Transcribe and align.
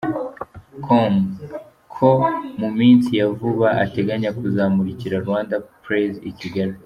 com 0.85 1.13
ko 1.93 2.09
mu 2.59 2.69
minsi 2.79 3.09
ya 3.19 3.27
vuba 3.37 3.67
ateganya 3.83 4.29
kuzamurikira 4.37 5.15
Rwandan 5.23 5.61
Praise 5.83 6.19
i 6.31 6.33
Kigali. 6.39 6.75